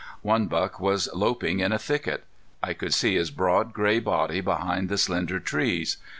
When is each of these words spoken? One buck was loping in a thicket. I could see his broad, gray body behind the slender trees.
One 0.23 0.47
buck 0.47 0.79
was 0.79 1.09
loping 1.13 1.59
in 1.59 1.71
a 1.71 1.77
thicket. 1.77 2.23
I 2.63 2.73
could 2.73 2.91
see 2.91 3.13
his 3.15 3.29
broad, 3.29 3.71
gray 3.71 3.99
body 3.99 4.41
behind 4.41 4.89
the 4.89 4.97
slender 4.97 5.39
trees. 5.39 5.97